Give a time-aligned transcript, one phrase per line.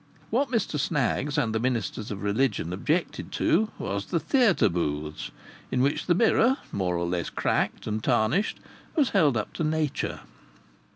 [0.31, 5.29] What Mr Snaggs and the ministers of religion objected to was the theatre booths,
[5.69, 8.59] in which the mirror, more or less cracked and tarnished,
[8.95, 10.21] was held up to nature.